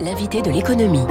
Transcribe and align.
L'invité 0.00 0.42
de 0.42 0.50
l'économie. 0.50 1.04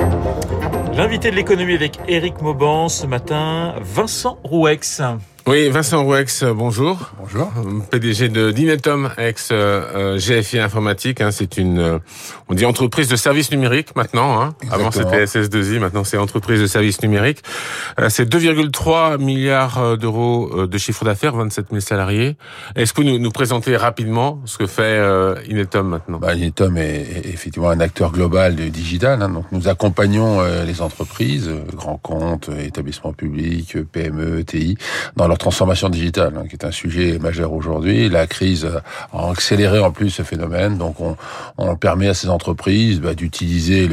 L'invité 0.94 1.30
de 1.30 1.36
l'économie 1.36 1.76
avec 1.76 2.00
Eric 2.08 2.42
Mauban 2.42 2.90
ce 2.90 3.06
matin, 3.06 3.76
Vincent 3.82 4.38
Rouex. 4.44 5.02
Oui, 5.46 5.68
Vincent 5.68 6.02
Rouex, 6.06 6.46
bonjour. 6.46 7.12
Bonjour. 7.20 7.52
PDG 7.92 8.30
de 8.30 8.52
Dinetom, 8.52 9.10
ex 9.18 9.50
euh, 9.52 10.18
GFI 10.18 10.60
Informatique. 10.60 11.20
Hein, 11.20 11.32
c'est 11.32 11.58
une, 11.58 11.80
euh, 11.80 12.00
on 12.48 12.54
dit 12.54 12.66
entreprise 12.66 13.10
de 13.10 13.18
services 13.18 13.52
numériques 13.52 13.94
maintenant. 13.98 14.42
Hein. 14.42 14.56
Avant 14.72 14.90
c'était 14.90 15.26
SS2I, 15.26 15.80
maintenant 15.80 16.06
c'est 16.06 16.18
entreprise 16.18 16.62
de 16.62 16.68
services 16.68 17.02
numériques. 17.02 17.44
Euh, 18.00 18.08
c'est 18.08 18.24
2,3 18.24 19.22
milliards 19.22 19.98
d'euros 19.98 20.66
de 20.66 20.78
chiffre 20.78 21.04
d'affaires, 21.04 21.36
27 21.36 21.66
000 21.72 21.82
salariés. 21.82 22.38
Est-ce 22.78 22.94
que 22.94 23.02
vous 23.02 23.08
nous, 23.10 23.20
nous 23.20 23.32
présenter 23.32 23.76
rapidement 23.76 24.40
ce 24.46 24.58
que 24.58 24.66
fait 24.66 25.02
Inetom 25.50 25.90
maintenant? 25.90 26.20
Bah, 26.20 26.36
Inetom 26.36 26.78
est, 26.78 27.26
effectivement 27.26 27.70
un 27.70 27.82
acteur 27.82 28.14
global 28.14 28.56
du 28.56 28.70
digital. 28.70 29.22
Hein, 29.22 29.28
donc 29.28 29.46
nous 29.52 29.68
accompagnons 29.68 30.42
les 30.66 30.82
entreprises, 30.82 31.52
grands 31.74 31.98
comptes, 31.98 32.50
établissements 32.66 33.12
publics, 33.12 33.78
PME, 33.92 34.46
TI, 34.46 34.78
dans 35.18 35.28
leur 35.28 35.33
transformation 35.38 35.90
digitale, 35.90 36.34
hein, 36.38 36.44
qui 36.48 36.56
est 36.56 36.66
un 36.66 36.72
sujet 36.72 37.20
majeur 37.20 37.54
aujourd'hui. 37.54 38.10
La 38.10 38.28
crise 38.28 38.68
a 39.14 39.30
accéléré 39.30 39.80
en 39.80 39.92
plus 39.92 40.10
ce 40.10 40.24
phénomène, 40.24 40.78
donc 40.78 40.98
on, 41.00 41.16
permet 41.76 42.08
à 42.08 42.14
ces 42.14 42.30
entreprises 42.30 43.02
bah, 43.02 43.16
d'utiliser 43.16 43.90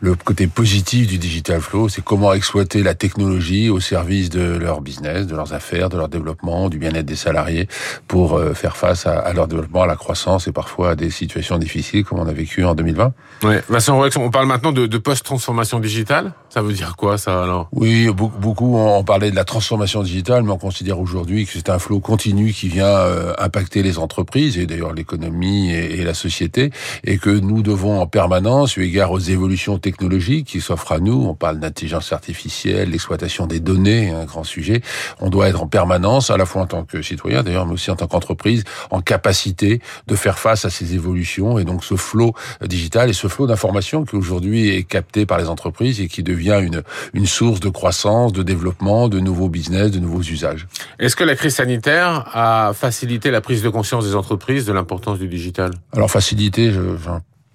le, 0.00 0.14
côté 0.14 0.46
positif 0.46 1.06
du 1.06 1.18
digital 1.18 1.60
flow, 1.60 1.88
c'est 1.88 2.02
comment 2.02 2.32
exploiter 2.32 2.82
la 2.82 2.94
technologie 2.94 3.70
au 3.70 3.80
service 3.80 4.30
de 4.30 4.56
leur 4.56 4.80
business, 4.80 5.26
de 5.26 5.36
leurs 5.36 5.54
affaires, 5.54 5.88
de 5.88 5.96
leur 5.96 6.08
développement, 6.08 6.68
du 6.68 6.78
bien-être 6.78 7.06
des 7.06 7.16
salariés, 7.16 7.68
pour 8.08 8.36
euh, 8.36 8.52
faire 8.52 8.76
face 8.76 9.06
à, 9.06 9.32
leur 9.32 9.46
développement, 9.46 9.82
à 9.82 9.86
la 9.86 9.96
croissance 9.96 10.48
et 10.48 10.52
parfois 10.52 10.90
à 10.90 10.94
des 10.96 11.10
situations 11.10 11.58
difficiles 11.58 12.04
comme 12.04 12.18
on 12.18 12.26
a 12.26 12.32
vécu 12.32 12.64
en 12.64 12.74
2020. 12.74 13.12
Oui, 13.44 13.54
Vincent 13.68 14.00
on 14.16 14.30
parle 14.30 14.46
maintenant 14.46 14.72
de 14.72 14.98
post-transformation 14.98 15.78
digitale. 15.78 16.32
Ça 16.52 16.62
veut 16.62 16.72
dire 16.72 16.96
quoi 16.96 17.16
ça 17.16 17.44
alors? 17.44 17.68
Oui, 17.70 18.08
beaucoup 18.10 18.76
on 18.76 19.04
parlait 19.04 19.30
de 19.30 19.36
la 19.36 19.44
transformation 19.44 20.02
digitale, 20.02 20.42
mais 20.42 20.50
on 20.50 20.58
considère 20.58 20.98
aujourd'hui 20.98 21.46
que 21.46 21.52
c'est 21.52 21.70
un 21.70 21.78
flot 21.78 22.00
continu 22.00 22.52
qui 22.52 22.66
vient 22.66 22.88
euh, 22.88 23.32
impacter 23.38 23.84
les 23.84 24.00
entreprises 24.00 24.58
et 24.58 24.66
d'ailleurs 24.66 24.92
l'économie 24.92 25.70
et, 25.70 26.02
la 26.02 26.12
société, 26.12 26.72
et 27.04 27.18
que 27.18 27.30
nous 27.30 27.62
devons 27.62 28.00
en 28.00 28.08
permanence, 28.08 28.76
eu 28.76 28.82
égard 28.82 29.12
aux 29.12 29.20
évolutions 29.20 29.78
technologiques 29.78 30.48
qui 30.48 30.60
s'offrent 30.60 30.90
à 30.90 30.98
nous, 30.98 31.24
on 31.24 31.36
parle 31.36 31.60
d'intelligence 31.60 32.12
artificielle, 32.12 32.90
l'exploitation 32.90 33.46
des 33.46 33.60
données, 33.60 34.10
un 34.10 34.24
grand 34.24 34.42
sujet, 34.42 34.82
on 35.20 35.30
doit 35.30 35.48
être 35.48 35.62
en 35.62 35.68
permanence, 35.68 36.30
à 36.30 36.36
la 36.36 36.46
fois 36.46 36.62
en 36.62 36.66
tant 36.66 36.82
que 36.82 37.00
citoyen 37.00 37.44
d'ailleurs, 37.44 37.66
mais 37.66 37.74
aussi 37.74 37.92
en 37.92 37.96
tant 37.96 38.08
qu'entreprise, 38.08 38.64
en 38.90 39.00
capacité 39.02 39.80
de 40.08 40.16
faire 40.16 40.40
face 40.40 40.64
à 40.64 40.70
ces 40.70 40.94
évolutions 40.94 41.60
et 41.60 41.64
donc 41.64 41.84
ce 41.84 41.94
flot 41.94 42.34
digital 42.66 43.08
et 43.08 43.12
ce 43.12 43.28
flot 43.28 43.46
d'informations 43.46 44.04
qui 44.04 44.16
aujourd'hui 44.16 44.70
est 44.70 44.82
capté 44.82 45.26
par 45.26 45.38
les 45.38 45.46
entreprises 45.46 46.00
et 46.00 46.08
qui 46.08 46.24
devient 46.24 46.39
une, 46.40 46.82
une 47.14 47.26
source 47.26 47.60
de 47.60 47.68
croissance, 47.68 48.32
de 48.32 48.42
développement, 48.42 49.08
de 49.08 49.20
nouveaux 49.20 49.48
business, 49.48 49.90
de 49.90 49.98
nouveaux 49.98 50.22
usages. 50.22 50.66
Est-ce 50.98 51.16
que 51.16 51.24
la 51.24 51.36
crise 51.36 51.54
sanitaire 51.56 52.28
a 52.32 52.72
facilité 52.74 53.30
la 53.30 53.40
prise 53.40 53.62
de 53.62 53.68
conscience 53.68 54.04
des 54.04 54.14
entreprises 54.14 54.66
de 54.66 54.72
l'importance 54.72 55.18
du 55.18 55.28
digital? 55.28 55.70
Alors 55.92 56.10
facilité, 56.10 56.72
je, 56.72 56.80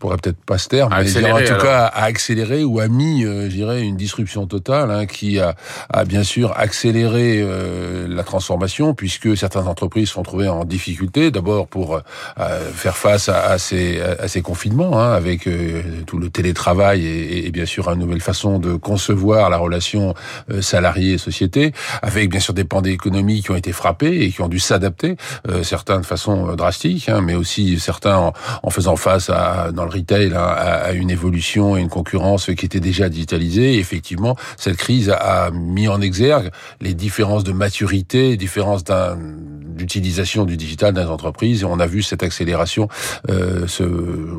pourrait 0.06 0.18
peut-être 0.18 0.46
pas 0.46 0.60
se 0.60 0.70
taire, 0.70 0.90
mais 0.90 1.32
en 1.32 1.40
tout 1.40 1.62
cas 1.64 1.86
a 1.86 2.04
accéléré 2.04 2.64
ou 2.64 2.80
a 2.80 2.88
mis, 2.88 3.26
euh, 3.26 3.50
je 3.50 3.56
dirais, 3.56 3.82
une 3.82 3.98
disruption 3.98 4.46
totale 4.46 4.92
hein, 4.92 5.06
qui 5.08 5.40
a, 5.40 5.56
a, 5.92 6.06
bien 6.06 6.24
sûr 6.24 6.54
accéléré 6.56 7.40
euh, 7.42 8.08
la 8.08 8.24
transformation 8.24 8.94
puisque 8.94 9.36
certaines 9.36 9.68
entreprises 9.68 10.10
sont 10.10 10.22
trouvées 10.22 10.48
en 10.48 10.64
difficulté. 10.64 11.32
D'abord 11.32 11.68
pour 11.68 11.96
euh, 11.96 12.72
faire 12.74 12.98
face 12.98 13.30
à, 13.30 13.46
à, 13.48 13.58
ces, 13.58 14.00
à 14.00 14.28
ces 14.28 14.44
confinements, 14.44 15.02
hein, 15.02 15.14
avec 15.14 15.48
euh, 15.48 15.82
tout 16.06 16.20
le 16.20 16.30
télétravail 16.30 17.04
et, 17.04 17.48
et, 17.48 17.52
bien 17.52 17.66
sûr 17.66 17.90
une 17.90 18.00
nouvelle 18.00 18.22
façon 18.22 18.60
de 18.60 18.76
concevoir 18.76 19.50
la 19.50 19.58
relation 19.58 20.14
salarié 20.62 21.18
société, 21.18 21.72
avec 22.02 22.30
bien 22.30 22.40
sûr 22.40 22.54
des 22.54 22.64
pandémies 22.64 22.96
économiques 22.96 23.46
qui 23.46 23.52
ont 23.52 23.56
été 23.56 23.72
frappées 23.72 24.22
et 24.22 24.32
qui 24.32 24.42
ont 24.42 24.48
dû 24.48 24.60
s'adapter, 24.60 25.16
certains 25.64 26.00
de 26.00 26.06
façon 26.06 26.56
drastique, 26.56 27.10
hein, 27.10 27.22
mais 27.22 27.36
aussi 27.36 27.80
certains 27.80 28.18
en, 28.18 28.34
en 28.62 28.70
faisant 28.70 28.96
face 28.96 29.30
à 29.30 29.72
dans 29.72 29.86
le 29.86 29.92
retail 29.96 30.34
hein, 30.34 30.40
a, 30.40 30.92
une 30.94 31.10
évolution 31.10 31.78
et 31.78 31.82
une 31.82 31.90
concurrence 31.90 32.50
qui 32.58 32.66
était 32.66 32.80
déjà 32.80 33.10
digitalisée. 33.10 33.76
Et 33.76 33.80
effectivement, 33.80 34.36
cette 34.58 34.78
crise 34.78 35.10
a 35.10 35.52
mis 35.52 35.88
en 35.88 36.02
exergue 36.02 36.52
les 36.82 36.94
différences 36.94 37.44
de 37.44 37.52
maturité, 37.52 38.30
les 38.30 38.38
différences 38.38 38.84
d'utilisation 38.84 40.46
du 40.46 40.58
digital 40.58 40.94
dans 40.94 41.02
les 41.02 41.10
entreprises. 41.10 41.64
Et 41.64 41.66
on 41.66 41.80
a 41.80 41.88
vu 41.88 42.04
cette 42.04 42.24
accélération 42.24 42.88
euh, 43.30 43.66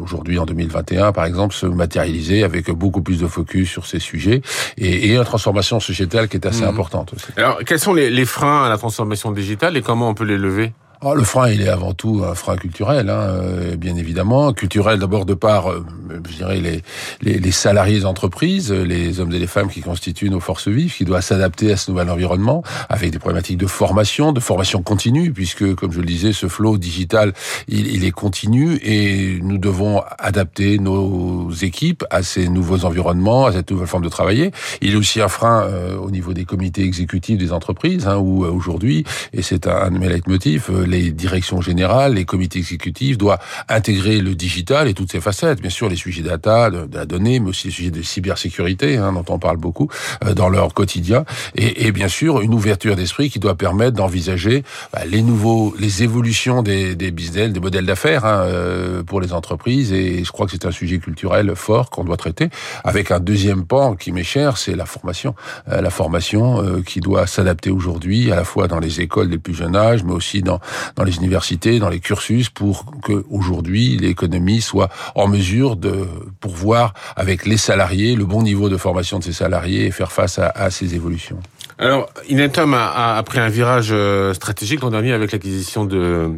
aujourd'hui 0.03 0.39
en 0.39 0.47
2021, 0.47 1.12
par 1.12 1.25
exemple, 1.25 1.55
se 1.55 1.66
matérialiser 1.66 2.43
avec 2.43 2.71
beaucoup 2.71 3.03
plus 3.03 3.19
de 3.21 3.27
focus 3.27 3.71
sur 3.71 3.87
ces 3.87 4.00
sujets 4.00 4.43
et, 4.78 5.09
et 5.09 5.15
une 5.15 5.25
transformation 5.25 5.81
sociétale 5.81 6.28
qui 6.28 6.37
est 6.37 6.47
assez 6.47 6.65
mmh. 6.65 6.69
importante 6.69 7.15
aussi. 7.15 7.27
Alors, 7.37 7.59
quels 7.65 7.81
sont 7.81 7.95
les, 7.95 8.11
les 8.11 8.25
freins 8.25 8.65
à 8.65 8.69
la 8.69 8.78
transformation 8.78 9.33
digitale 9.33 9.77
et 9.77 9.83
comment 9.83 10.09
on 10.09 10.15
peut 10.15 10.25
les 10.25 10.39
lever? 10.39 10.72
Ah, 11.09 11.15
le 11.15 11.22
frein, 11.22 11.50
il 11.50 11.62
est 11.62 11.69
avant 11.69 11.93
tout 11.93 12.25
un 12.28 12.34
frein 12.34 12.56
culturel, 12.56 13.11
hein, 13.11 13.21
euh, 13.21 13.77
bien 13.77 13.94
évidemment. 13.94 14.53
Culturel 14.53 14.99
d'abord 14.99 15.25
de 15.25 15.34
par, 15.34 15.71
euh, 15.71 15.84
je 16.28 16.37
dirais, 16.37 16.59
les, 16.59 16.83
les, 17.22 17.39
les, 17.39 17.50
salariés 17.53 18.00
des 18.00 18.06
entreprises, 18.06 18.72
les 18.72 19.21
hommes 19.21 19.33
et 19.33 19.39
les 19.39 19.47
femmes 19.47 19.69
qui 19.69 19.83
constituent 19.83 20.31
nos 20.31 20.41
forces 20.41 20.66
vives, 20.66 20.93
qui 20.93 21.05
doivent 21.05 21.22
s'adapter 21.22 21.71
à 21.71 21.77
ce 21.77 21.93
nouvel 21.93 22.11
environnement, 22.11 22.65
avec 22.89 23.12
des 23.12 23.21
problématiques 23.21 23.59
de 23.59 23.69
formation, 23.69 24.33
de 24.33 24.41
formation 24.41 24.83
continue, 24.83 25.33
puisque, 25.33 25.77
comme 25.77 25.93
je 25.93 26.00
le 26.00 26.06
disais, 26.06 26.33
ce 26.33 26.49
flow 26.49 26.77
digital, 26.77 27.34
il, 27.69 27.87
il 27.87 28.05
est 28.05 28.11
continu 28.11 28.81
et 28.83 29.39
nous 29.43 29.59
devons 29.59 30.03
adapter 30.19 30.81
nos 30.81 31.53
équipes 31.53 32.03
à 32.11 32.25
ces 32.25 32.49
nouveaux 32.49 32.84
environnements, 32.84 33.47
à 33.47 33.53
cette 33.53 33.71
nouvelle 33.71 33.87
forme 33.87 34.05
de 34.05 34.09
travailler. 34.09 34.50
Il 34.81 34.95
est 34.95 34.97
aussi 34.97 35.21
un 35.21 35.28
frein 35.28 35.62
euh, 35.62 35.97
au 35.97 36.11
niveau 36.11 36.33
des 36.33 36.45
comités 36.45 36.83
exécutifs 36.83 37.39
des 37.39 37.53
entreprises, 37.53 38.09
hein, 38.09 38.16
où 38.16 38.45
aujourd'hui, 38.45 39.05
et 39.33 39.43
c'est 39.43 39.69
un, 39.69 39.77
un 39.77 39.91
de 39.93 39.99
mes 39.99 40.09
leitmotifs, 40.09 40.69
les 40.97 41.12
directions 41.12 41.61
générales, 41.61 42.15
les 42.15 42.25
comités 42.25 42.59
exécutifs 42.59 43.19
doivent 43.19 43.39
intégrer 43.69 44.21
le 44.21 44.34
digital 44.34 44.89
et 44.89 44.95
toutes 44.95 45.12
ses 45.12 45.21
facettes. 45.21 45.61
Bien 45.61 45.71
sûr, 45.71 45.89
les 45.89 45.97
sujets 45.97 46.23
data, 46.23 46.71
de, 46.71 46.89
la 46.93 47.07
donnée, 47.07 47.41
mais 47.41 47.51
aussi 47.51 47.69
les 47.69 47.73
sujets 47.73 47.91
de 47.91 48.03
cybersécurité, 48.03 48.97
hein, 48.97 49.12
dont 49.12 49.25
on 49.29 49.39
parle 49.39 49.57
beaucoup 49.57 49.89
euh, 50.25 50.34
dans 50.34 50.49
leur 50.49 50.75
quotidien. 50.75 51.25
Et, 51.55 51.87
et, 51.87 51.93
bien 51.93 52.09
sûr, 52.09 52.41
une 52.41 52.55
ouverture 52.55 52.97
d'esprit 52.97 53.31
qui 53.31 53.39
doit 53.39 53.57
permettre 53.57 53.97
d'envisager 53.97 54.65
bah, 54.93 55.01
les 55.07 55.23
nouveaux, 55.23 55.75
les 55.79 56.03
évolutions 56.03 56.62
des, 56.62 56.95
des 56.95 57.11
business, 57.11 57.53
des 57.53 57.61
modèles 57.61 57.87
d'affaires 57.87 58.25
hein, 58.25 58.43
euh, 58.45 59.03
pour 59.03 59.21
les 59.21 59.33
entreprises. 59.33 59.93
Et 59.93 60.25
je 60.25 60.33
crois 60.33 60.47
que 60.47 60.53
c'est 60.53 60.67
un 60.67 60.71
sujet 60.71 60.99
culturel 60.99 61.55
fort 61.55 61.91
qu'on 61.91 62.05
doit 62.05 62.17
traiter. 62.17 62.49
Avec 62.84 63.11
un 63.11 63.21
deuxième 63.21 63.65
pan 63.65 63.97
qui 63.97 64.13
m'est 64.13 64.25
cher, 64.25 64.57
c'est 64.57 64.77
la 64.77 64.87
formation. 64.87 65.34
Euh, 65.71 65.81
la 65.81 65.91
formation 65.91 66.63
euh, 66.63 66.83
qui 66.83 67.01
doit 67.01 67.27
s'adapter 67.27 67.71
aujourd'hui, 67.71 68.33
à 68.33 68.37
la 68.37 68.45
fois 68.45 68.69
dans 68.69 68.78
les 68.78 69.01
écoles 69.01 69.28
des 69.28 69.39
plus 69.39 69.55
jeunes 69.55 69.77
âges, 69.77 70.05
mais 70.05 70.13
aussi 70.13 70.43
dans 70.43 70.61
dans 70.97 71.05
les 71.05 71.17
universités, 71.17 71.79
dans 71.79 71.89
les 71.89 72.01
cursus, 72.01 72.51
pour 72.51 72.87
que 73.03 73.25
aujourd'hui 73.31 73.97
l'économie 73.97 74.61
soit 74.61 74.89
en 75.15 75.29
mesure 75.29 75.77
de 75.77 76.07
pourvoir 76.41 76.95
avec 77.17 77.47
les 77.47 77.57
salariés 77.57 78.17
le 78.17 78.25
bon 78.25 78.43
niveau 78.43 78.69
de 78.69 78.77
formation 78.77 79.19
de 79.19 79.25
ces 79.25 79.33
salariés 79.33 79.87
et 79.87 79.91
faire 79.91 80.13
face 80.13 80.39
à, 80.39 80.49
à 80.55 80.71
ces 80.71 80.95
évolutions. 80.95 81.39
Alors, 81.79 82.09
Inetum 82.29 82.73
a, 82.75 83.17
a, 83.17 83.23
pris 83.23 83.39
un 83.39 83.49
virage 83.49 83.89
euh, 83.91 84.33
stratégique 84.33 84.81
l'an 84.81 84.91
dernier 84.91 85.13
avec 85.13 85.33
l'acquisition 85.33 85.85
de 85.85 86.31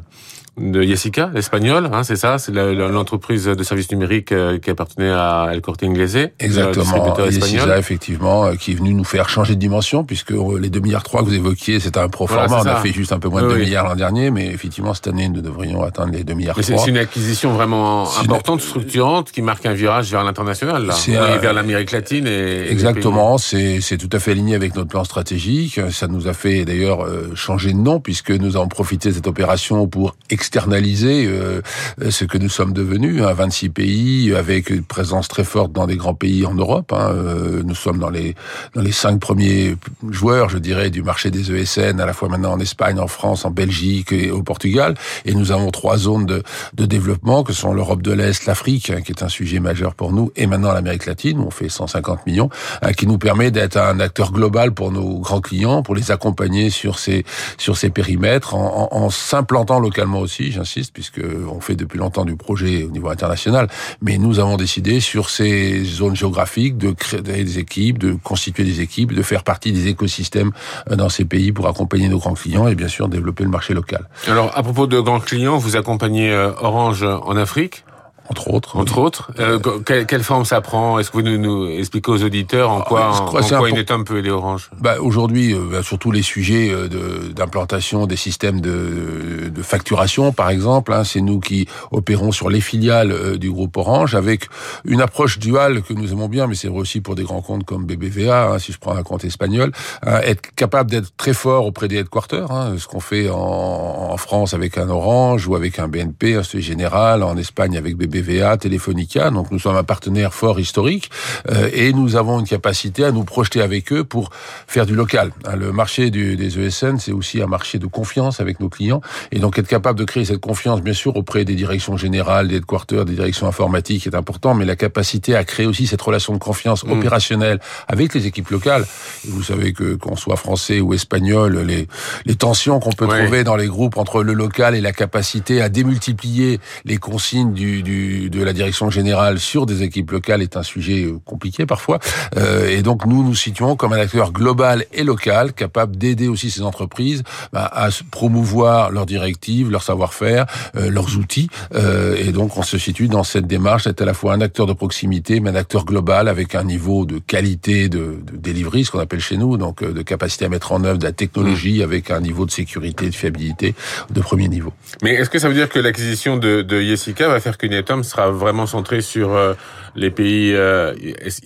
de 0.58 0.82
Jessica, 0.82 1.30
l'espagnol, 1.34 1.88
hein, 1.92 2.02
c'est 2.02 2.16
ça, 2.16 2.38
c'est 2.38 2.52
l'entreprise 2.52 3.44
de 3.44 3.62
services 3.62 3.90
numériques 3.90 4.32
euh, 4.32 4.58
qui 4.58 4.70
appartenait 4.70 5.10
à 5.10 5.48
El 5.52 5.60
Corte 5.60 5.82
Inglés, 5.82 6.32
exactement, 6.38 7.16
Jessica, 7.30 7.78
effectivement, 7.78 8.46
euh, 8.46 8.54
qui 8.54 8.72
est 8.72 8.74
venu 8.74 8.94
nous 8.94 9.04
faire 9.04 9.28
changer 9.28 9.54
de 9.54 9.60
dimension, 9.60 10.04
puisque 10.04 10.32
euh, 10.32 10.58
les 10.58 10.70
2 10.70 10.80
milliards 10.80 11.02
3 11.02 11.20
que 11.20 11.26
vous 11.26 11.34
évoquiez, 11.34 11.80
c'était 11.80 12.00
un 12.00 12.08
pro 12.08 12.26
forma, 12.26 12.60
on 12.60 12.66
a 12.66 12.76
fait 12.76 12.92
juste 12.92 13.12
un 13.12 13.18
peu 13.18 13.28
moins 13.28 13.42
de 13.42 13.48
2 13.48 13.56
milliards 13.56 13.88
l'an 13.88 13.96
dernier, 13.96 14.30
mais 14.30 14.46
effectivement 14.46 14.94
cette 14.94 15.08
année 15.08 15.28
nous 15.28 15.40
devrions 15.40 15.82
atteindre 15.82 16.12
les 16.12 16.24
2 16.24 16.34
milliards. 16.34 16.56
C'est 16.60 16.86
une 16.86 16.98
acquisition 16.98 17.52
vraiment 17.52 18.08
importante, 18.18 18.60
structurante, 18.60 19.30
qui 19.30 19.42
marque 19.42 19.66
un 19.66 19.74
virage 19.74 20.10
vers 20.10 20.24
l'international, 20.24 20.90
un... 20.90 21.36
vers 21.38 21.52
l'Amérique 21.52 21.92
latine 21.92 22.26
et 22.26 22.70
exactement, 22.70 23.38
c'est 23.38 23.80
c'est 23.80 23.98
tout 23.98 24.10
à 24.12 24.18
fait 24.18 24.32
aligné 24.32 24.54
avec 24.54 24.74
notre 24.74 24.88
plan 24.88 25.04
stratégique. 25.04 25.80
Ça 25.90 26.08
nous 26.08 26.28
a 26.28 26.32
fait 26.32 26.64
d'ailleurs 26.64 27.06
changer 27.34 27.72
de 27.72 27.78
nom, 27.78 28.00
puisque 28.00 28.30
nous 28.30 28.56
avons 28.56 28.68
profité 28.68 29.10
de 29.10 29.14
cette 29.14 29.26
opération 29.26 29.86
pour 29.86 30.16
externaliser 30.48 31.26
euh, 31.26 31.60
ce 32.08 32.24
que 32.24 32.38
nous 32.38 32.48
sommes 32.48 32.72
devenus, 32.72 33.22
hein, 33.22 33.34
26 33.34 33.68
pays 33.68 34.34
avec 34.34 34.70
une 34.70 34.82
présence 34.82 35.28
très 35.28 35.44
forte 35.44 35.72
dans 35.72 35.86
des 35.86 35.96
grands 35.96 36.14
pays 36.14 36.46
en 36.46 36.54
Europe. 36.54 36.90
Hein, 36.94 37.10
euh, 37.12 37.62
nous 37.62 37.74
sommes 37.74 37.98
dans 37.98 38.08
les 38.08 38.34
dans 38.74 38.80
les 38.80 38.92
cinq 38.92 39.20
premiers 39.20 39.76
joueurs, 40.08 40.48
je 40.48 40.56
dirais, 40.56 40.88
du 40.88 41.02
marché 41.02 41.30
des 41.30 41.52
ESN, 41.52 42.00
à 42.00 42.06
la 42.06 42.14
fois 42.14 42.30
maintenant 42.30 42.52
en 42.52 42.60
Espagne, 42.60 42.98
en 42.98 43.08
France, 43.08 43.44
en 43.44 43.50
Belgique 43.50 44.10
et 44.10 44.30
au 44.30 44.42
Portugal. 44.42 44.94
Et 45.26 45.34
nous 45.34 45.52
avons 45.52 45.70
trois 45.70 45.98
zones 45.98 46.24
de, 46.24 46.42
de 46.72 46.86
développement 46.86 47.42
que 47.42 47.52
sont 47.52 47.74
l'Europe 47.74 48.00
de 48.00 48.12
l'Est, 48.12 48.46
l'Afrique, 48.46 48.88
hein, 48.88 49.02
qui 49.02 49.12
est 49.12 49.22
un 49.22 49.28
sujet 49.28 49.60
majeur 49.60 49.94
pour 49.94 50.12
nous, 50.12 50.32
et 50.34 50.46
maintenant 50.46 50.72
l'Amérique 50.72 51.04
latine, 51.04 51.40
où 51.40 51.44
on 51.48 51.50
fait 51.50 51.68
150 51.68 52.26
millions, 52.26 52.48
hein, 52.80 52.94
qui 52.94 53.06
nous 53.06 53.18
permet 53.18 53.50
d'être 53.50 53.76
un 53.76 54.00
acteur 54.00 54.32
global 54.32 54.72
pour 54.72 54.92
nos 54.92 55.18
grands 55.18 55.42
clients, 55.42 55.82
pour 55.82 55.94
les 55.94 56.10
accompagner 56.10 56.70
sur 56.70 56.98
ces 56.98 57.26
sur 57.58 57.76
ces 57.76 57.90
périmètres, 57.90 58.54
en, 58.54 58.88
en, 58.90 58.96
en 58.96 59.10
s'implantant 59.10 59.78
localement 59.78 60.20
j'insiste, 60.28 60.92
puisque 60.92 61.20
on 61.50 61.60
fait 61.60 61.76
depuis 61.76 61.98
longtemps 61.98 62.24
du 62.24 62.36
projet 62.36 62.84
au 62.84 62.90
niveau 62.90 63.08
international, 63.08 63.68
mais 64.02 64.18
nous 64.18 64.38
avons 64.38 64.56
décidé 64.56 65.00
sur 65.00 65.30
ces 65.30 65.84
zones 65.84 66.16
géographiques 66.16 66.78
de 66.78 66.92
créer 66.92 67.22
des 67.22 67.58
équipes, 67.58 67.98
de 67.98 68.12
constituer 68.22 68.64
des 68.64 68.80
équipes, 68.80 69.12
de 69.12 69.22
faire 69.22 69.42
partie 69.42 69.72
des 69.72 69.88
écosystèmes 69.88 70.52
euh, 70.90 70.96
dans 70.96 71.08
ces 71.08 71.24
pays 71.24 71.52
pour 71.52 71.66
accompagner 71.68 72.08
nos 72.08 72.18
grands 72.18 72.34
clients 72.34 72.68
et 72.68 72.74
bien 72.74 72.88
sûr 72.88 73.08
développer 73.08 73.44
le 73.44 73.50
marché 73.50 73.74
local. 73.74 74.08
Alors 74.26 74.56
à 74.56 74.62
propos 74.62 74.86
de 74.86 75.00
grands 75.00 75.20
clients, 75.20 75.58
vous 75.58 75.76
accompagnez 75.76 76.30
euh, 76.30 76.52
Orange 76.60 77.02
en 77.02 77.36
Afrique 77.36 77.84
entre 78.28 78.50
autres. 78.52 78.76
Entre 78.76 78.98
autres. 78.98 79.30
Euh, 79.38 79.58
quelle, 79.86 80.06
quelle, 80.06 80.22
forme 80.22 80.44
ça 80.44 80.60
prend? 80.60 80.98
Est-ce 80.98 81.10
que 81.10 81.16
vous 81.16 81.22
nous, 81.22 81.38
nous 81.38 81.66
expliquez 81.68 82.10
aux 82.10 82.22
auditeurs 82.22 82.70
en 82.70 82.82
quoi, 82.82 83.10
en, 83.10 83.26
quoi 83.26 83.40
un 83.42 84.02
peut 84.04 84.18
aider 84.18 84.30
Orange 84.30 84.70
bah, 84.78 84.96
Aujourd'hui, 85.00 85.54
euh, 85.54 85.60
bah, 85.70 85.82
sur 85.82 85.98
tous 85.98 86.10
les 86.10 86.22
sujets 86.22 86.70
euh, 86.70 86.88
d'implantation 87.34 88.06
des 88.06 88.16
systèmes 88.16 88.60
de, 88.60 89.48
de, 89.48 89.62
facturation, 89.62 90.32
par 90.32 90.50
exemple, 90.50 90.92
hein, 90.92 91.04
c'est 91.04 91.20
nous 91.20 91.40
qui 91.40 91.66
opérons 91.90 92.32
sur 92.32 92.50
les 92.50 92.60
filiales 92.60 93.12
euh, 93.12 93.38
du 93.38 93.50
groupe 93.50 93.76
Orange 93.76 94.14
avec 94.14 94.48
une 94.84 95.00
approche 95.00 95.38
duale 95.38 95.82
que 95.82 95.94
nous 95.94 96.12
aimons 96.12 96.28
bien, 96.28 96.46
mais 96.46 96.54
c'est 96.54 96.68
vrai 96.68 96.80
aussi 96.80 97.00
pour 97.00 97.14
des 97.14 97.24
grands 97.24 97.42
comptes 97.42 97.64
comme 97.64 97.86
BBVA, 97.86 98.50
hein, 98.50 98.58
si 98.58 98.72
je 98.72 98.78
prends 98.78 98.94
un 98.94 99.02
compte 99.02 99.24
espagnol, 99.24 99.72
hein, 100.02 100.20
être 100.22 100.54
capable 100.54 100.90
d'être 100.90 101.16
très 101.16 101.32
fort 101.32 101.64
auprès 101.64 101.88
des 101.88 101.96
headquarters, 101.96 102.50
hein, 102.50 102.74
ce 102.76 102.86
qu'on 102.86 103.00
fait 103.00 103.30
en, 103.30 103.38
en, 103.38 104.16
France 104.18 104.52
avec 104.52 104.76
un 104.76 104.90
Orange 104.90 105.46
ou 105.46 105.54
avec 105.54 105.78
un 105.78 105.88
BNP, 105.88 106.34
un 106.34 106.42
Société 106.42 106.62
Générale, 106.62 107.22
en 107.22 107.36
Espagne 107.36 107.78
avec 107.78 107.96
BBVA 107.96 108.17
BVA, 108.22 108.56
Telefonica. 108.56 109.30
Donc 109.30 109.50
nous 109.50 109.58
sommes 109.58 109.76
un 109.76 109.84
partenaire 109.84 110.34
fort 110.34 110.60
historique 110.60 111.10
euh, 111.50 111.68
et 111.72 111.92
nous 111.92 112.16
avons 112.16 112.40
une 112.40 112.46
capacité 112.46 113.04
à 113.04 113.12
nous 113.12 113.24
projeter 113.24 113.60
avec 113.60 113.92
eux 113.92 114.04
pour 114.04 114.30
faire 114.66 114.86
du 114.86 114.94
local. 114.94 115.32
Hein, 115.44 115.56
le 115.56 115.72
marché 115.72 116.10
des 116.10 116.58
ESN, 116.58 116.98
c'est 116.98 117.12
aussi 117.12 117.42
un 117.42 117.46
marché 117.46 117.78
de 117.78 117.86
confiance 117.86 118.40
avec 118.40 118.60
nos 118.60 118.68
clients 118.68 119.00
et 119.32 119.38
donc 119.38 119.58
être 119.58 119.68
capable 119.68 119.98
de 119.98 120.04
créer 120.04 120.24
cette 120.24 120.40
confiance, 120.40 120.80
bien 120.82 120.92
sûr, 120.92 121.16
auprès 121.16 121.44
des 121.44 121.54
directions 121.54 121.96
générales, 121.96 122.48
des 122.48 122.56
headquarters, 122.56 123.04
des 123.04 123.14
directions 123.14 123.46
informatiques 123.46 124.06
est 124.06 124.14
important, 124.14 124.54
mais 124.54 124.64
la 124.64 124.76
capacité 124.76 125.34
à 125.34 125.44
créer 125.44 125.66
aussi 125.66 125.86
cette 125.86 126.02
relation 126.02 126.32
de 126.32 126.38
confiance 126.38 126.84
mmh. 126.84 126.92
opérationnelle 126.92 127.60
avec 127.86 128.14
les 128.14 128.26
équipes 128.26 128.50
locales. 128.50 128.84
Et 129.26 129.30
vous 129.30 129.42
savez 129.42 129.72
que 129.72 129.94
qu'on 129.94 130.16
soit 130.16 130.36
français 130.36 130.80
ou 130.80 130.94
espagnol, 130.94 131.58
les, 131.60 131.88
les 132.26 132.34
tensions 132.36 132.80
qu'on 132.80 132.92
peut 132.92 133.06
trouver 133.06 133.44
dans 133.44 133.56
les 133.56 133.66
groupes 133.66 133.96
entre 133.96 134.22
le 134.22 134.32
local 134.32 134.74
et 134.74 134.80
la 134.80 134.92
capacité 134.92 135.60
à 135.60 135.68
démultiplier 135.68 136.60
les 136.84 136.96
consignes 136.96 137.52
du, 137.52 137.82
du 137.82 138.07
de 138.30 138.42
la 138.42 138.52
direction 138.52 138.90
générale 138.90 139.38
sur 139.38 139.66
des 139.66 139.82
équipes 139.82 140.10
locales 140.10 140.42
est 140.42 140.56
un 140.56 140.62
sujet 140.62 141.04
euh, 141.04 141.18
compliqué 141.24 141.66
parfois. 141.66 141.98
Euh, 142.36 142.68
et 142.68 142.82
donc 142.82 143.06
nous 143.06 143.22
nous 143.22 143.34
situons 143.34 143.76
comme 143.76 143.92
un 143.92 143.98
acteur 143.98 144.32
global 144.32 144.84
et 144.92 145.04
local, 145.04 145.52
capable 145.52 145.96
d'aider 145.96 146.28
aussi 146.28 146.50
ces 146.50 146.62
entreprises 146.62 147.22
bah, 147.52 147.70
à 147.72 147.88
promouvoir 148.10 148.90
leurs 148.90 149.06
directives, 149.06 149.70
leur 149.70 149.82
savoir-faire, 149.82 150.46
euh, 150.76 150.90
leurs 150.90 151.16
outils. 151.18 151.48
et 151.74 152.32
donc 152.32 152.56
on 152.56 152.62
se 152.62 152.78
situe 152.78 153.08
dans 153.08 153.24
cette 153.24 153.46
démarche 153.46 153.84
d'être 153.84 154.02
à 154.02 154.04
la 154.04 154.14
fois 154.14 154.32
un 154.34 154.40
acteur 154.40 154.66
de 154.66 154.72
proximité, 154.72 155.40
mais 155.40 155.50
un 155.50 155.54
acteur 155.54 155.84
global 155.84 156.28
avec 156.28 156.54
un 156.54 156.64
niveau 156.64 157.04
de 157.04 157.18
qualité 157.18 157.88
de, 157.88 158.18
de 158.22 158.36
delivery, 158.36 158.84
ce 158.84 158.90
qu'on 158.90 158.98
appelle 158.98 159.20
chez 159.20 159.36
nous, 159.36 159.56
donc 159.56 159.84
de 159.84 160.02
capacité 160.02 160.44
à 160.44 160.48
mettre 160.48 160.72
en 160.72 160.84
œuvre 160.84 160.98
de 160.98 161.04
la 161.04 161.12
technologie 161.12 161.80
mmh. 161.80 161.82
avec 161.82 162.10
un 162.10 162.20
niveau 162.20 162.46
de 162.46 162.50
sécurité, 162.50 163.06
de 163.06 163.14
fiabilité 163.14 163.74
de 164.10 164.20
premier 164.20 164.48
niveau. 164.48 164.72
Mais 165.02 165.14
est-ce 165.14 165.30
que 165.30 165.38
ça 165.38 165.48
veut 165.48 165.54
dire 165.54 165.68
que 165.68 165.78
l'acquisition 165.78 166.36
de, 166.36 166.62
de 166.62 166.80
Yessica 166.80 167.28
va 167.28 167.40
faire 167.40 167.56
sera 168.02 168.30
vraiment 168.30 168.66
centré 168.66 169.00
sur 169.00 169.32
euh, 169.32 169.54
les 169.94 170.10
pays 170.10 170.54
euh, 170.54 170.94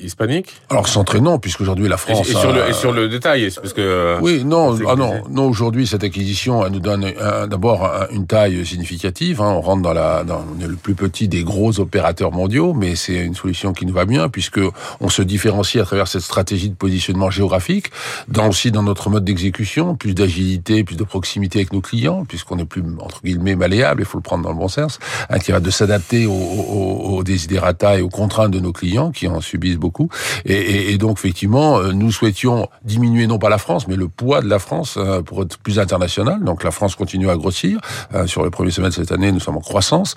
hispaniques? 0.01 0.55
Alors 0.71 0.89
centré 0.89 1.21
non, 1.21 1.39
puisqu'aujourd'hui 1.39 1.89
la 1.89 1.97
France 1.97 2.29
et, 2.29 2.33
sur, 2.33 2.53
le, 2.53 2.69
et 2.69 2.73
sur 2.73 2.93
le 2.93 3.09
détail, 3.09 3.51
parce 3.55 3.73
que 3.73 3.81
euh, 3.81 4.19
oui, 4.21 4.45
non, 4.45 4.77
ah 4.89 4.97
non, 4.97 5.23
non. 5.31 5.49
Aujourd'hui, 5.49 5.87
cette 5.87 6.05
acquisition, 6.05 6.65
elle 6.65 6.73
nous 6.73 6.81
donne 6.81 7.13
d'abord 7.49 7.91
une 8.11 8.27
taille 8.27 8.65
significative. 8.65 9.41
Hein, 9.41 9.55
on 9.57 9.61
rentre 9.61 9.83
dans 9.83 9.93
la, 9.93 10.25
dans, 10.25 10.45
on 10.57 10.61
est 10.61 10.69
le 10.69 10.77
plus 10.77 10.95
petit 10.95 11.29
des 11.29 11.45
gros 11.45 11.81
opérateurs 11.81 12.33
mondiaux, 12.33 12.75
mais 12.75 12.97
c'est 12.97 13.17
une 13.17 13.35
solution 13.35 13.73
qui 13.73 13.87
nous 13.87 13.95
va 13.95 14.05
bien 14.05 14.29
puisque 14.29 14.61
on 15.01 15.09
se 15.09 15.23
différencie 15.23 15.83
à 15.83 15.87
travers 15.87 16.09
cette 16.09 16.23
stratégie 16.23 16.71
de 16.71 16.75
positionnement 16.75 17.31
géographique, 17.31 17.91
dans 18.29 18.49
aussi 18.49 18.71
dans 18.71 18.83
notre 18.83 19.11
mode 19.11 19.25
d'exécution, 19.25 19.95
plus 19.95 20.15
d'agilité, 20.15 20.85
plus 20.85 20.97
de 20.97 21.05
proximité 21.05 21.61
avec 21.61 21.73
nos 21.73 21.81
clients, 21.81 22.25
puisqu'on 22.25 22.59
est 22.59 22.65
plus 22.65 22.83
entre 23.01 23.23
guillemets 23.23 23.57
malléable, 23.57 24.03
il 24.03 24.07
faut 24.07 24.19
le 24.19 24.23
prendre 24.23 24.45
dans 24.45 24.51
le 24.51 24.57
bon 24.57 24.69
sens, 24.69 24.99
hein, 25.31 25.39
qui 25.39 25.53
va 25.53 25.61
de 25.61 25.71
s'adapter 25.71 26.27
aux, 26.27 26.42
aux, 26.43 27.17
aux 27.19 27.23
desiderata 27.23 27.99
et 27.99 28.03
aux 28.03 28.09
contraintes 28.09 28.51
de 28.51 28.61
nos 28.61 28.73
clients 28.73 29.11
qui 29.11 29.29
en 29.29 29.41
subissent 29.41 29.77
beaucoup. 29.77 30.09
Et, 30.45 30.97
donc 30.99 31.19
effectivement, 31.19 31.79
euh, 31.79 31.93
nous 31.93 32.13
souhaitions 32.13 32.69
diminuer 32.85 33.27
non 33.27 33.39
pas 33.39 33.49
la 33.49 33.59
France, 33.59 33.89
mais 33.89 33.97
le 33.97 34.09
poids 34.09 34.41
de 34.41 34.49
la 34.49 34.59
France 34.59 34.97
euh, 34.97 35.23
pour 35.23 35.43
être 35.43 35.59
plus 35.59 35.79
international. 35.79 36.43
Donc 36.45 36.65
la 36.65 36.71
France 36.71 36.95
continue 36.95 37.31
à 37.31 37.37
grossir. 37.37 37.81
Euh, 38.15 38.27
sur 38.27 38.43
le 38.43 38.51
premier 38.51 38.71
semestre 38.71 39.01
de 39.01 39.05
cette 39.05 39.13
année, 39.13 39.33
nous 39.33 39.41
sommes 39.41 39.57
en 39.57 39.61
croissance, 39.61 40.15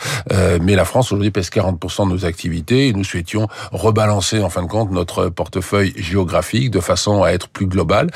mais 0.61 0.75
la 0.75 0.85
France 0.85 1.11
aujourd'hui 1.11 1.31
pèse 1.31 1.49
40% 1.49 2.07
de 2.07 2.13
nos 2.13 2.25
activités 2.25 2.93
nous 2.93 3.03
souhaitions 3.03 3.47
rebalancer 3.71 4.41
en 4.41 4.49
fin 4.49 4.63
de 4.63 4.67
compte 4.67 4.91
notre 4.91 5.29
portefeuille 5.29 5.93
géographique 5.97 6.71
de 6.71 6.79
façon 6.79 7.23
à 7.23 7.29
être 7.29 7.47
plus 7.49 7.67
global, 7.67 8.11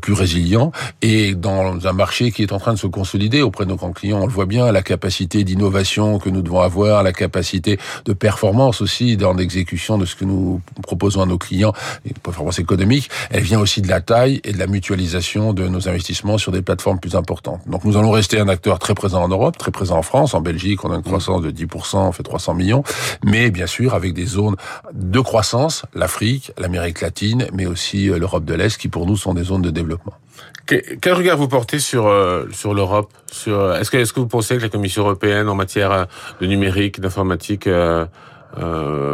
plus 0.00 0.12
résilient 0.12 0.72
et 1.02 1.34
dans 1.34 1.86
un 1.86 1.92
marché 1.92 2.32
qui 2.32 2.42
est 2.42 2.52
en 2.52 2.58
train 2.58 2.74
de 2.74 2.78
se 2.78 2.86
consolider 2.86 3.42
auprès 3.42 3.64
de 3.64 3.70
nos 3.70 3.76
grands 3.76 3.92
clients. 3.92 4.20
On 4.22 4.26
le 4.26 4.32
voit 4.32 4.46
bien, 4.46 4.70
la 4.72 4.82
capacité 4.82 5.44
d'innovation 5.44 6.18
que 6.18 6.30
nous 6.30 6.42
devons 6.42 6.60
avoir, 6.60 7.02
la 7.02 7.12
capacité 7.12 7.43
de 8.04 8.12
performance 8.12 8.80
aussi 8.80 9.16
dans 9.16 9.34
des 9.34 9.44
exécution 9.44 9.98
de 9.98 10.06
ce 10.06 10.16
que 10.16 10.24
nous 10.24 10.60
proposons 10.82 11.22
à 11.22 11.26
nos 11.26 11.38
clients, 11.38 11.72
une 12.04 12.14
performance 12.14 12.58
économique, 12.58 13.08
elle 13.30 13.42
vient 13.44 13.60
aussi 13.60 13.82
de 13.82 13.88
la 13.88 14.00
taille 14.00 14.40
et 14.42 14.52
de 14.52 14.58
la 14.58 14.66
mutualisation 14.66 15.52
de 15.52 15.68
nos 15.68 15.88
investissements 15.88 16.38
sur 16.38 16.50
des 16.50 16.62
plateformes 16.62 16.98
plus 16.98 17.14
importantes. 17.14 17.60
Donc 17.66 17.84
nous 17.84 17.96
allons 17.96 18.10
rester 18.10 18.40
un 18.40 18.48
acteur 18.48 18.78
très 18.78 18.94
présent 18.94 19.22
en 19.22 19.28
Europe, 19.28 19.56
très 19.58 19.70
présent 19.70 19.98
en 19.98 20.02
France, 20.02 20.34
en 20.34 20.40
Belgique, 20.40 20.84
on 20.84 20.90
a 20.90 20.96
une 20.96 21.02
croissance 21.02 21.42
de 21.42 21.50
10%, 21.50 21.98
on 21.98 22.12
fait 22.12 22.22
300 22.22 22.54
millions, 22.54 22.82
mais 23.22 23.50
bien 23.50 23.66
sûr 23.66 23.94
avec 23.94 24.14
des 24.14 24.26
zones 24.26 24.56
de 24.92 25.20
croissance, 25.20 25.84
l'Afrique, 25.94 26.50
l'Amérique 26.58 27.00
latine, 27.00 27.46
mais 27.52 27.66
aussi 27.66 28.10
euh, 28.10 28.18
l'Europe 28.18 28.44
de 28.44 28.54
l'Est, 28.54 28.78
qui 28.78 28.88
pour 28.88 29.06
nous 29.06 29.16
sont 29.16 29.34
des 29.34 29.44
zones 29.44 29.62
de 29.62 29.70
développement. 29.70 30.14
Quel 30.66 31.12
regard 31.12 31.36
vous 31.36 31.48
portez 31.48 31.78
sur 31.78 32.06
euh, 32.06 32.46
sur 32.52 32.72
l'Europe 32.72 33.12
Sur 33.30 33.74
est-ce 33.74 33.90
que 33.90 33.98
est-ce 33.98 34.14
que 34.14 34.20
vous 34.20 34.26
pensez 34.26 34.56
que 34.56 34.62
la 34.62 34.70
Commission 34.70 35.02
européenne 35.02 35.48
en 35.48 35.54
matière 35.54 35.92
euh, 35.92 36.04
de 36.40 36.46
numérique, 36.46 37.00
d'informatique 37.00 37.66
euh, 37.66 38.06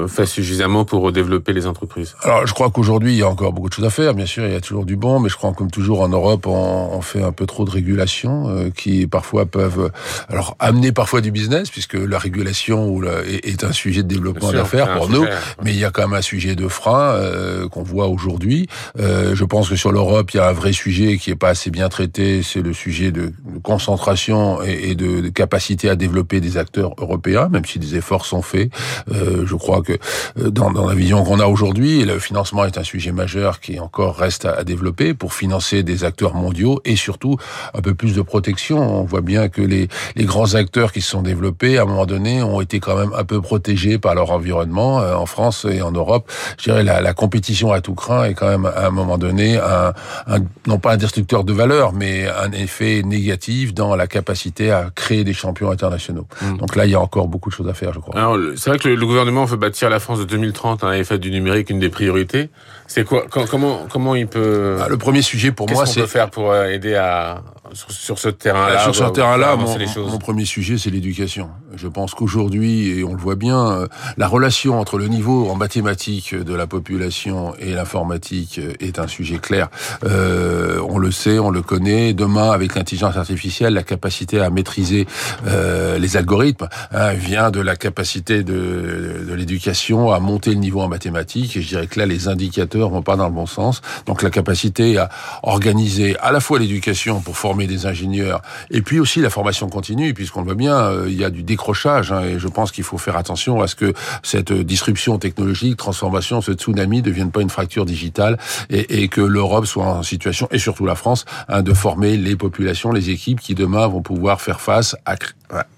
fait 0.08 0.26
suffisamment 0.26 0.84
pour 0.84 1.12
développer 1.12 1.52
les 1.52 1.66
entreprises 1.66 2.16
Alors, 2.22 2.46
je 2.46 2.52
crois 2.52 2.70
qu'aujourd'hui, 2.70 3.12
il 3.12 3.18
y 3.18 3.22
a 3.22 3.28
encore 3.28 3.52
beaucoup 3.52 3.68
de 3.68 3.74
choses 3.74 3.84
à 3.84 3.90
faire. 3.90 4.14
Bien 4.14 4.26
sûr, 4.26 4.44
il 4.44 4.52
y 4.52 4.56
a 4.56 4.60
toujours 4.60 4.84
du 4.84 4.96
bon, 4.96 5.20
mais 5.20 5.28
je 5.28 5.36
crois 5.36 5.52
comme 5.52 5.70
toujours 5.70 6.00
en 6.00 6.08
Europe, 6.08 6.46
on, 6.46 6.90
on 6.92 7.00
fait 7.00 7.22
un 7.22 7.32
peu 7.32 7.46
trop 7.46 7.64
de 7.64 7.70
régulation 7.70 8.48
euh, 8.48 8.70
qui 8.70 9.06
parfois 9.06 9.46
peuvent, 9.46 9.90
alors 10.28 10.56
amener 10.58 10.92
parfois 10.92 11.20
du 11.20 11.30
business, 11.30 11.70
puisque 11.70 11.94
la 11.94 12.18
régulation 12.18 13.02
est, 13.02 13.46
est, 13.46 13.64
un 13.64 13.72
sujet 13.72 14.02
de 14.02 14.08
développement 14.08 14.52
d'affaires 14.52 14.92
pour 14.94 15.08
nous, 15.08 15.24
mais 15.62 15.72
il 15.72 15.78
y 15.78 15.84
a 15.84 15.90
quand 15.90 16.02
même 16.02 16.18
un 16.18 16.22
sujet 16.22 16.54
de 16.54 16.68
frein 16.68 17.14
euh, 17.14 17.68
qu'on 17.68 17.82
voit 17.82 18.08
aujourd'hui. 18.08 18.68
Euh, 18.98 19.34
je 19.34 19.44
pense 19.44 19.68
que 19.68 19.76
sur 19.76 19.92
l'Europe, 19.92 20.30
il 20.32 20.38
y 20.38 20.40
a 20.40 20.48
un 20.48 20.52
vrai 20.52 20.72
sujet 20.72 21.16
qui 21.18 21.30
est 21.30 21.36
pas 21.36 21.50
assez 21.50 21.70
bien 21.70 21.88
traité, 21.88 22.42
c'est 22.42 22.62
le 22.62 22.72
sujet 22.72 23.12
de, 23.12 23.32
concentration 23.62 24.62
et, 24.62 24.90
et 24.90 24.94
de, 24.94 25.20
de, 25.20 25.28
capacité 25.28 25.88
à 25.88 25.96
développer 25.96 26.40
des 26.40 26.56
acteurs 26.56 26.94
européens, 26.98 27.48
même 27.48 27.64
si 27.64 27.78
des 27.78 27.96
efforts 27.96 28.26
sont 28.26 28.42
faits. 28.42 28.70
Euh, 29.10 29.29
euh, 29.29 29.29
je 29.46 29.54
crois 29.54 29.82
que 29.82 29.92
euh, 30.38 30.50
dans, 30.50 30.70
dans 30.70 30.88
la 30.88 30.94
vision 30.94 31.24
qu'on 31.24 31.40
a 31.40 31.46
aujourd'hui, 31.46 32.04
le 32.04 32.18
financement 32.18 32.64
est 32.64 32.78
un 32.78 32.84
sujet 32.84 33.12
majeur 33.12 33.60
qui 33.60 33.78
encore 33.80 34.16
reste 34.16 34.44
à, 34.44 34.64
développer 34.64 35.14
pour 35.14 35.32
financer 35.34 35.82
des 35.82 36.04
acteurs 36.04 36.34
mondiaux 36.34 36.80
et 36.84 36.96
surtout 36.96 37.36
un 37.74 37.80
peu 37.80 37.94
plus 37.94 38.14
de 38.14 38.22
protection. 38.22 38.78
On 38.78 39.04
voit 39.04 39.20
bien 39.20 39.48
que 39.48 39.62
les, 39.62 39.88
les 40.16 40.24
grands 40.24 40.54
acteurs 40.54 40.92
qui 40.92 41.00
se 41.00 41.10
sont 41.10 41.22
développés, 41.22 41.78
à 41.78 41.82
un 41.82 41.86
moment 41.86 42.06
donné, 42.06 42.42
ont 42.42 42.60
été 42.60 42.80
quand 42.80 42.96
même 42.96 43.12
un 43.16 43.24
peu 43.24 43.40
protégés 43.40 43.98
par 43.98 44.14
leur 44.14 44.30
environnement. 44.30 45.00
Euh, 45.00 45.14
en 45.14 45.26
France 45.26 45.66
et 45.68 45.82
en 45.82 45.92
Europe, 45.92 46.30
je 46.58 46.64
dirais 46.64 46.82
la, 46.82 47.00
la 47.00 47.14
compétition 47.14 47.72
à 47.72 47.80
tout 47.80 47.94
craint 47.94 48.24
est 48.24 48.34
quand 48.34 48.48
même 48.48 48.66
à 48.66 48.86
un 48.86 48.90
moment 48.90 49.18
donné 49.18 49.56
un, 49.56 49.92
un, 50.26 50.38
non 50.66 50.78
pas 50.78 50.92
un 50.92 50.96
destructeur 50.96 51.44
de 51.44 51.52
valeur, 51.52 51.92
mais 51.92 52.26
un 52.28 52.52
effet 52.52 53.02
négatif 53.04 53.74
dans 53.74 53.96
la 53.96 54.06
capacité 54.06 54.70
à 54.70 54.90
créer 54.94 55.24
des 55.24 55.32
champions 55.32 55.70
internationaux. 55.70 56.26
Mmh. 56.42 56.56
Donc 56.58 56.76
là, 56.76 56.86
il 56.86 56.92
y 56.92 56.94
a 56.94 57.00
encore 57.00 57.28
beaucoup 57.28 57.50
de 57.50 57.54
choses 57.54 57.68
à 57.68 57.74
faire, 57.74 57.92
je 57.92 58.00
crois. 58.00 58.16
Alors, 58.16 58.36
c'est 58.56 58.70
vrai 58.70 58.78
que 58.78 58.88
le, 58.88 58.94
le 58.94 59.06
gouvernement 59.06 59.19
veut 59.44 59.56
bâtir 59.56 59.90
la 59.90 60.00
France 60.00 60.18
de 60.20 60.24
30 60.52 60.84
hein, 60.84 60.92
et 60.92 61.04
fait 61.04 61.18
du 61.18 61.30
numérique 61.30 61.70
une 61.70 61.78
des 61.78 61.88
priorités. 61.88 62.48
C'est 62.90 63.04
quoi 63.04 63.24
Comment 63.48 63.86
comment 63.88 64.16
il 64.16 64.26
peut 64.26 64.78
ah, 64.82 64.88
Le 64.88 64.98
premier 64.98 65.22
sujet 65.22 65.52
pour 65.52 65.70
moi, 65.70 65.86
c'est 65.86 66.08
faire 66.08 66.28
pour 66.28 66.50
euh, 66.50 66.66
aider 66.66 66.96
à 66.96 67.40
sur, 67.74 68.18
ce 68.18 68.28
terrain-là. 68.28 68.82
Sur 68.82 68.94
ce 68.94 69.04
terrain-là, 69.04 69.56
mon, 69.56 69.76
mon, 70.08 70.18
premier 70.18 70.44
sujet, 70.44 70.78
c'est 70.78 70.90
l'éducation. 70.90 71.50
Je 71.76 71.88
pense 71.88 72.14
qu'aujourd'hui, 72.14 72.88
et 72.88 73.04
on 73.04 73.12
le 73.12 73.20
voit 73.20 73.36
bien, 73.36 73.70
euh, 73.70 73.86
la 74.16 74.26
relation 74.26 74.80
entre 74.80 74.98
le 74.98 75.06
niveau 75.06 75.48
en 75.48 75.54
mathématiques 75.54 76.34
de 76.34 76.54
la 76.54 76.66
population 76.66 77.54
et 77.58 77.72
l'informatique 77.72 78.60
est 78.80 78.98
un 78.98 79.06
sujet 79.06 79.38
clair. 79.38 79.68
Euh, 80.04 80.80
on 80.88 80.98
le 80.98 81.10
sait, 81.10 81.38
on 81.38 81.50
le 81.50 81.62
connaît. 81.62 82.12
Demain, 82.12 82.50
avec 82.50 82.74
l'intelligence 82.74 83.16
artificielle, 83.16 83.74
la 83.74 83.82
capacité 83.82 84.40
à 84.40 84.50
maîtriser 84.50 85.06
euh, 85.46 85.98
les 85.98 86.16
algorithmes 86.16 86.68
hein, 86.92 87.12
vient 87.12 87.50
de 87.50 87.60
la 87.60 87.76
capacité 87.76 88.42
de, 88.42 89.24
de 89.28 89.34
l'éducation 89.34 90.10
à 90.10 90.18
monter 90.18 90.50
le 90.50 90.56
niveau 90.56 90.80
en 90.80 90.88
mathématiques. 90.88 91.56
Et 91.56 91.62
je 91.62 91.68
dirais 91.68 91.86
que 91.86 91.98
là, 91.98 92.06
les 92.06 92.28
indicateurs 92.28 92.79
vont 92.88 93.02
pas 93.02 93.16
dans 93.16 93.26
le 93.26 93.34
bon 93.34 93.46
sens. 93.46 93.82
Donc 94.06 94.22
la 94.22 94.30
capacité 94.30 94.98
à 94.98 95.08
organiser 95.42 96.16
à 96.20 96.32
la 96.32 96.40
fois 96.40 96.58
l'éducation 96.58 97.20
pour 97.20 97.36
former 97.36 97.66
des 97.66 97.86
ingénieurs. 97.86 98.42
Et 98.70 98.82
puis 98.82 99.00
aussi 99.00 99.20
la 99.20 99.30
formation 99.30 99.68
continue, 99.68 100.14
puisqu'on 100.14 100.40
le 100.40 100.46
voit 100.46 100.54
bien, 100.54 100.90
il 101.06 101.18
y 101.18 101.24
a 101.24 101.30
du 101.30 101.42
décrochage. 101.42 102.12
Hein, 102.12 102.22
et 102.22 102.38
je 102.38 102.48
pense 102.48 102.72
qu'il 102.72 102.84
faut 102.84 102.98
faire 102.98 103.16
attention 103.16 103.60
à 103.60 103.66
ce 103.66 103.74
que 103.74 103.92
cette 104.22 104.52
disruption 104.52 105.18
technologique, 105.18 105.76
transformation, 105.76 106.40
ce 106.40 106.52
tsunami 106.52 106.98
ne 106.98 107.02
devienne 107.02 107.30
pas 107.30 107.40
une 107.40 107.50
fracture 107.50 107.84
digitale 107.84 108.38
et, 108.70 109.08
que 109.08 109.20
l'Europe 109.20 109.66
soit 109.66 109.86
en 109.86 110.02
situation, 110.02 110.46
et 110.50 110.58
surtout 110.58 110.86
la 110.86 110.94
France, 110.94 111.24
hein, 111.48 111.62
de 111.62 111.72
former 111.72 112.16
les 112.16 112.36
populations, 112.36 112.92
les 112.92 113.10
équipes 113.10 113.40
qui 113.40 113.54
demain 113.54 113.86
vont 113.88 114.02
pouvoir 114.02 114.40
faire 114.40 114.60
face 114.60 114.96
à, 115.04 115.16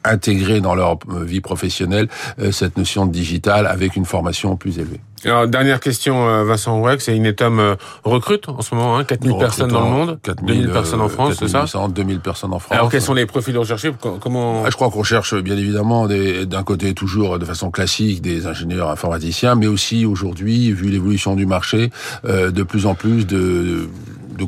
intégrer 0.05 0.61
dans 0.61 0.75
leur 0.75 0.99
vie 1.09 1.41
professionnelle 1.41 2.09
euh, 2.39 2.53
cette 2.53 2.77
notion 2.77 3.07
de 3.07 3.13
digital 3.13 3.67
avec 3.67 3.97
une 3.97 4.05
formation 4.05 4.57
plus 4.57 4.79
élevée. 4.79 5.01
Alors, 5.25 5.47
dernière 5.47 5.81
question, 5.81 6.29
euh, 6.29 6.45
Vincent 6.45 6.81
Wex, 6.83 7.05
c'est 7.05 7.17
Inetum 7.17 7.61
euh, 7.61 7.75
recrute 8.05 8.49
en 8.49 8.61
ce 8.61 8.75
moment, 8.75 8.97
hein, 8.97 9.05
4000 9.05 9.37
personnes 9.39 9.71
dans 9.71 9.85
le 9.85 9.91
monde, 9.91 10.19
2000 10.43 10.71
personnes 10.71 11.01
en 11.01 11.09
France, 11.09 11.37
c'est 11.39 11.49
ça 11.49 11.67
2000 11.89 12.21
personnes 12.21 12.53
en 12.53 12.59
France. 12.59 12.73
Alors, 12.77 12.91
quels 12.91 13.03
sont 13.03 13.15
les 13.15 13.27
profils 13.27 13.57
recherchés 13.57 13.93
Comment 14.21 14.65
ah, 14.65 14.71
Je 14.71 14.77
crois 14.77 14.91
qu'on 14.91 15.03
cherche 15.03 15.35
bien 15.35 15.57
évidemment 15.57 16.07
d'un 16.09 16.63
côté 16.63 16.95
toujours 16.95 17.39
de 17.39 17.45
façon 17.45 17.71
classique 17.71 18.23
des 18.23 18.47
ingénieurs 18.47 18.91
informaticiens, 18.91 19.55
mais 19.55 19.67
aussi 19.67 20.05
aujourd'hui, 20.07 20.73
vu 20.73 20.89
l'évolution 20.89 21.35
du 21.35 21.47
marché, 21.47 21.91
de 22.25 22.63
plus 22.63 22.87
en 22.87 22.95
plus 22.95 23.27
de 23.27 23.43
de 23.43 23.89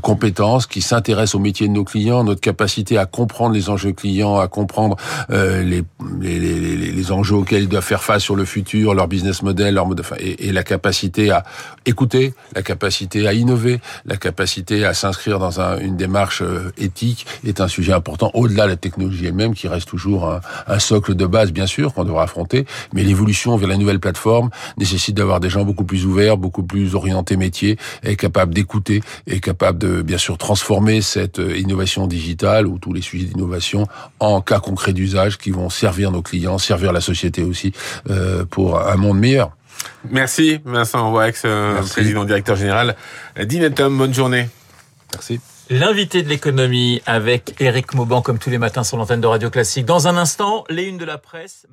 compétences 0.04 0.66
qui 0.66 0.80
s'intéressent 0.80 1.34
au 1.34 1.38
métier 1.38 1.68
de 1.68 1.72
nos 1.72 1.84
clients, 1.84 2.24
notre 2.24 2.40
capacité 2.40 2.98
à 2.98 3.06
comprendre 3.06 3.54
les 3.54 3.70
enjeux 3.70 3.92
clients, 3.92 4.38
à 4.38 4.48
comprendre 4.48 4.96
euh, 5.30 5.62
les, 5.62 5.82
les, 6.20 6.38
les, 6.38 6.92
les, 6.92 7.12
enjeux 7.12 7.36
auxquels 7.36 7.62
ils 7.62 7.68
doivent 7.68 7.84
faire 7.84 8.02
face 8.02 8.22
sur 8.22 8.36
le 8.36 8.44
futur, 8.44 8.94
leur 8.94 9.08
business 9.08 9.42
model, 9.42 9.74
leur 9.74 9.86
mode, 9.86 10.02
et, 10.18 10.48
et 10.48 10.52
la 10.52 10.62
capacité 10.62 11.30
à 11.30 11.44
écouter, 11.86 12.34
la 12.54 12.62
capacité 12.62 13.26
à 13.26 13.32
innover, 13.32 13.80
la 14.04 14.16
capacité 14.16 14.84
à 14.84 14.94
s'inscrire 14.94 15.38
dans 15.38 15.60
un, 15.60 15.78
une 15.78 15.96
démarche 15.96 16.42
euh, 16.42 16.72
éthique 16.78 17.26
est 17.46 17.60
un 17.60 17.68
sujet 17.68 17.92
important 17.92 18.30
au-delà 18.34 18.64
de 18.64 18.70
la 18.70 18.76
technologie 18.76 19.26
elle-même 19.26 19.54
qui 19.54 19.68
reste 19.68 19.88
toujours 19.88 20.30
un, 20.30 20.40
un 20.66 20.78
socle 20.78 21.14
de 21.14 21.26
base 21.26 21.52
bien 21.52 21.66
sûr 21.66 21.94
qu'on 21.94 22.04
devra 22.04 22.24
affronter, 22.24 22.66
mais 22.92 23.02
l'évolution 23.02 23.56
vers 23.56 23.68
la 23.68 23.76
nouvelle 23.76 24.00
plateforme 24.00 24.50
nécessite 24.78 25.16
d'avoir 25.16 25.40
des 25.40 25.50
gens 25.50 25.64
beaucoup 25.64 25.84
plus 25.84 26.06
ouverts, 26.06 26.36
beaucoup 26.36 26.62
plus 26.62 26.94
orientés 26.94 27.36
métier, 27.36 27.78
et 28.02 28.16
capables 28.16 28.54
d'écouter, 28.54 29.02
et 29.26 29.40
capables 29.40 29.73
de 29.74 30.02
bien 30.02 30.18
sûr 30.18 30.38
transformer 30.38 31.02
cette 31.02 31.38
euh, 31.38 31.56
innovation 31.56 32.06
digitale 32.06 32.66
ou 32.66 32.78
tous 32.78 32.92
les 32.92 33.02
sujets 33.02 33.26
d'innovation 33.26 33.86
en 34.20 34.40
cas 34.40 34.60
concret 34.60 34.92
d'usage 34.92 35.38
qui 35.38 35.50
vont 35.50 35.70
servir 35.70 36.10
nos 36.10 36.22
clients, 36.22 36.58
servir 36.58 36.92
la 36.92 37.00
société 37.00 37.42
aussi 37.42 37.72
euh, 38.10 38.44
pour 38.44 38.78
un 38.80 38.96
monde 38.96 39.18
meilleur. 39.18 39.56
Merci 40.10 40.60
Vincent 40.64 41.12
Wax, 41.12 41.42
euh, 41.44 41.82
président 41.82 42.24
directeur 42.24 42.56
général 42.56 42.96
d'Inetum. 43.38 43.96
Bonne 43.98 44.14
journée. 44.14 44.48
Merci. 45.12 45.40
L'invité 45.70 46.22
de 46.22 46.28
l'économie 46.28 47.00
avec 47.06 47.54
Eric 47.58 47.94
Mauban 47.94 48.20
comme 48.20 48.38
tous 48.38 48.50
les 48.50 48.58
matins 48.58 48.84
sur 48.84 48.96
l'antenne 48.96 49.20
de 49.20 49.26
Radio 49.26 49.50
Classique. 49.50 49.86
Dans 49.86 50.08
un 50.08 50.16
instant, 50.16 50.64
les 50.68 50.84
unes 50.84 50.98
de 50.98 51.06
la 51.06 51.18
presse. 51.18 51.66